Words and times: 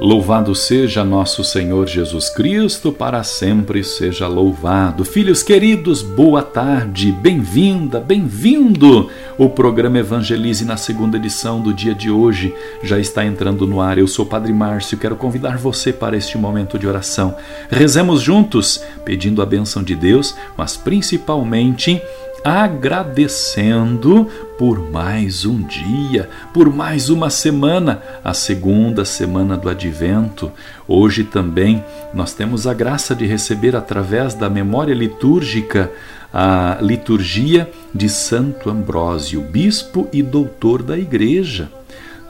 Louvado 0.00 0.56
seja 0.56 1.04
nosso 1.04 1.44
Senhor 1.44 1.86
Jesus 1.86 2.28
Cristo, 2.28 2.90
para 2.90 3.22
sempre 3.22 3.84
seja 3.84 4.26
louvado. 4.26 5.04
Filhos 5.04 5.40
queridos, 5.40 6.02
boa 6.02 6.42
tarde, 6.42 7.12
bem-vinda, 7.12 8.00
bem-vindo. 8.00 9.08
O 9.38 9.48
programa 9.48 9.98
Evangelize 9.98 10.64
na 10.64 10.76
segunda 10.76 11.16
edição 11.16 11.60
do 11.60 11.72
dia 11.72 11.94
de 11.94 12.10
hoje 12.10 12.52
já 12.82 12.98
está 12.98 13.24
entrando 13.24 13.68
no 13.68 13.80
ar. 13.80 13.96
Eu 13.96 14.08
sou 14.08 14.26
Padre 14.26 14.52
Márcio, 14.52 14.98
quero 14.98 15.14
convidar 15.14 15.58
você 15.58 15.92
para 15.92 16.16
este 16.16 16.36
momento 16.36 16.76
de 16.76 16.88
oração. 16.88 17.36
Rezemos 17.70 18.20
juntos, 18.20 18.82
pedindo 19.04 19.40
a 19.40 19.46
benção 19.46 19.80
de 19.80 19.94
Deus, 19.94 20.34
mas 20.56 20.76
principalmente 20.76 22.02
agradecendo 22.44 24.28
por 24.58 24.78
mais 24.90 25.46
um 25.46 25.62
dia, 25.62 26.28
por 26.52 26.70
mais 26.70 27.08
uma 27.08 27.30
semana, 27.30 28.02
a 28.22 28.34
segunda 28.34 29.02
semana 29.06 29.56
do 29.56 29.70
Advento. 29.70 30.52
Hoje 30.86 31.24
também 31.24 31.82
nós 32.12 32.34
temos 32.34 32.66
a 32.66 32.74
graça 32.74 33.14
de 33.14 33.24
receber 33.24 33.74
através 33.74 34.34
da 34.34 34.50
memória 34.50 34.94
litúrgica 34.94 35.90
a 36.30 36.78
liturgia 36.82 37.70
de 37.94 38.10
Santo 38.10 38.68
Ambrósio, 38.68 39.40
bispo 39.40 40.06
e 40.12 40.22
doutor 40.22 40.82
da 40.82 40.98
Igreja. 40.98 41.70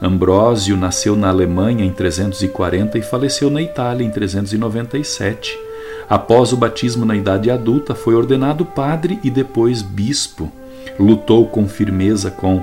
Ambrósio 0.01 0.77
nasceu 0.77 1.15
na 1.15 1.29
Alemanha 1.29 1.83
em 1.83 1.91
340 1.91 2.97
e 2.97 3.01
faleceu 3.01 3.49
na 3.49 3.61
Itália 3.61 4.05
em 4.05 4.11
397. 4.11 5.64
Após 6.09 6.53
o 6.53 6.57
batismo 6.57 7.05
na 7.05 7.15
idade 7.15 7.49
adulta, 7.49 7.95
foi 7.95 8.13
ordenado 8.13 8.63
padre 8.63 9.19
e 9.23 9.29
depois 9.29 9.81
bispo. 9.81 10.51
Lutou 10.99 11.47
com 11.47 11.67
firmeza 11.67 12.29
com, 12.29 12.61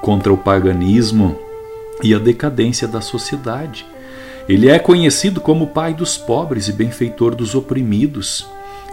contra 0.00 0.32
o 0.32 0.36
paganismo 0.36 1.36
e 2.02 2.14
a 2.14 2.18
decadência 2.18 2.86
da 2.86 3.00
sociedade. 3.00 3.86
Ele 4.48 4.68
é 4.68 4.78
conhecido 4.78 5.40
como 5.40 5.68
pai 5.68 5.94
dos 5.94 6.18
pobres 6.18 6.68
e 6.68 6.72
benfeitor 6.72 7.34
dos 7.34 7.54
oprimidos. 7.54 8.46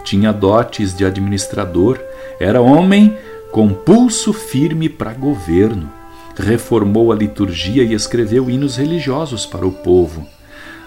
Tinha 0.04 0.32
dotes 0.32 0.96
de 0.96 1.04
administrador, 1.04 1.98
era 2.38 2.60
homem 2.60 3.16
com 3.52 3.68
pulso 3.68 4.32
firme 4.32 4.88
para 4.88 5.12
governo. 5.12 5.90
Reformou 6.38 7.12
a 7.12 7.14
liturgia 7.14 7.82
e 7.82 7.92
escreveu 7.92 8.48
hinos 8.48 8.76
religiosos 8.76 9.44
para 9.44 9.66
o 9.66 9.72
povo. 9.72 10.26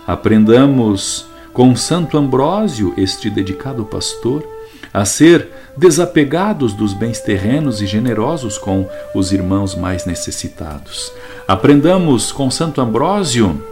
Aprendamos 0.08 1.28
com 1.54 1.76
Santo 1.76 2.18
Ambrósio, 2.18 2.94
este 2.98 3.30
dedicado 3.30 3.86
pastor, 3.86 4.44
a 4.92 5.06
ser 5.06 5.50
desapegados 5.78 6.74
dos 6.74 6.94
bens 6.94 7.20
terrenos 7.20 7.82
e 7.82 7.86
generosos 7.86 8.58
com 8.58 8.88
os 9.14 9.32
irmãos 9.32 9.76
mais 9.76 10.06
necessitados. 10.06 11.12
Aprendamos 11.48 12.32
com 12.32 12.50
Santo 12.50 12.82
Ambrósio 12.82 13.64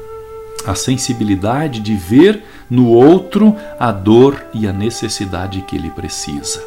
a 0.66 0.76
sensibilidade 0.76 1.80
de 1.80 1.96
ver 1.96 2.44
no 2.70 2.88
outro 2.90 3.56
a 3.80 3.92
dor 3.92 4.44
e 4.54 4.68
a 4.68 4.74
necessidade 4.74 5.62
que 5.62 5.76
ele 5.76 5.90
precisa. 5.90 6.64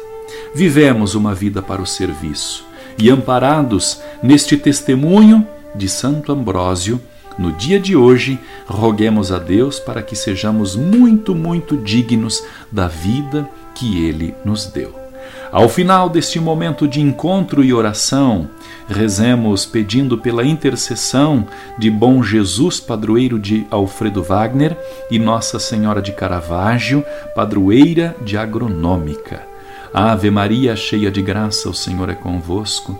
Vivemos 0.53 1.15
uma 1.15 1.33
vida 1.33 1.61
para 1.61 1.81
o 1.81 1.87
serviço 1.87 2.65
e, 2.97 3.09
amparados 3.09 4.01
neste 4.21 4.57
testemunho 4.57 5.47
de 5.73 5.87
Santo 5.87 6.31
Ambrósio, 6.31 7.01
no 7.37 7.51
dia 7.51 7.79
de 7.79 7.95
hoje, 7.95 8.39
roguemos 8.65 9.31
a 9.31 9.39
Deus 9.39 9.79
para 9.79 10.01
que 10.01 10.15
sejamos 10.15 10.75
muito, 10.75 11.35
muito 11.35 11.75
dignos 11.77 12.43
da 12.71 12.87
vida 12.87 13.49
que 13.73 14.05
Ele 14.05 14.33
nos 14.43 14.65
deu. 14.67 15.05
Ao 15.51 15.69
final 15.69 16.09
deste 16.09 16.39
momento 16.39 16.87
de 16.87 16.99
encontro 16.99 17.63
e 17.63 17.73
oração, 17.73 18.49
rezemos 18.87 19.65
pedindo 19.65 20.17
pela 20.17 20.43
intercessão 20.43 21.47
de 21.77 21.89
Bom 21.89 22.21
Jesus, 22.21 22.79
padroeiro 22.79 23.39
de 23.39 23.65
Alfredo 23.71 24.21
Wagner, 24.21 24.77
e 25.09 25.17
Nossa 25.17 25.59
Senhora 25.59 26.01
de 26.01 26.11
Caravaggio, 26.11 27.05
padroeira 27.33 28.15
de 28.21 28.37
Agronômica. 28.37 29.43
Ave 29.93 30.29
Maria, 30.29 30.75
cheia 30.75 31.09
de 31.09 31.21
graça, 31.21 31.69
o 31.69 31.73
Senhor 31.73 32.09
é 32.09 32.15
convosco. 32.15 32.99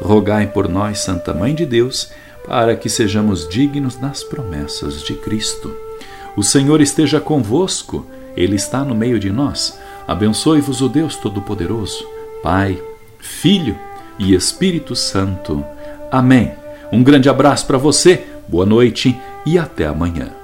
rogai 0.00 0.46
por 0.46 0.68
nós, 0.68 0.98
Santa 1.00 1.32
Mãe 1.32 1.54
de 1.54 1.66
Deus, 1.66 2.10
para 2.46 2.76
que 2.76 2.88
sejamos 2.88 3.48
dignos 3.48 3.96
das 3.96 4.22
promessas 4.22 5.02
de 5.02 5.14
Cristo. 5.14 5.74
O 6.36 6.42
Senhor 6.42 6.80
esteja 6.80 7.20
convosco, 7.20 8.06
Ele 8.36 8.56
está 8.56 8.84
no 8.84 8.94
meio 8.94 9.18
de 9.18 9.30
nós. 9.30 9.78
Abençoe-vos 10.06 10.80
o 10.80 10.88
Deus 10.88 11.16
Todo-Poderoso, 11.16 12.04
Pai, 12.42 12.82
Filho 13.18 13.78
e 14.18 14.34
Espírito 14.34 14.94
Santo. 14.94 15.64
Amém. 16.10 16.52
Um 16.92 17.02
grande 17.02 17.28
abraço 17.28 17.66
para 17.66 17.78
você, 17.78 18.24
boa 18.46 18.66
noite 18.66 19.18
e 19.46 19.58
até 19.58 19.86
amanhã. 19.86 20.43